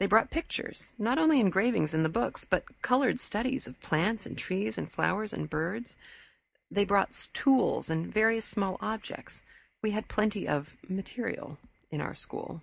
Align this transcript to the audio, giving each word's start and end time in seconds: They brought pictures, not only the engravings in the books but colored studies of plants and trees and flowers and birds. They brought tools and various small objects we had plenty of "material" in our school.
They 0.00 0.06
brought 0.06 0.30
pictures, 0.30 0.92
not 0.96 1.18
only 1.18 1.36
the 1.36 1.42
engravings 1.42 1.92
in 1.92 2.02
the 2.04 2.08
books 2.08 2.42
but 2.42 2.80
colored 2.80 3.20
studies 3.20 3.66
of 3.66 3.78
plants 3.82 4.24
and 4.24 4.38
trees 4.38 4.78
and 4.78 4.90
flowers 4.90 5.30
and 5.34 5.50
birds. 5.50 5.94
They 6.70 6.86
brought 6.86 7.28
tools 7.34 7.90
and 7.90 8.10
various 8.10 8.46
small 8.46 8.78
objects 8.80 9.42
we 9.82 9.90
had 9.90 10.08
plenty 10.08 10.48
of 10.48 10.74
"material" 10.88 11.58
in 11.90 12.00
our 12.00 12.14
school. 12.14 12.62